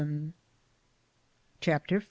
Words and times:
49 0.03 0.33
CHAPTER 1.59 1.99
V. 1.99 1.99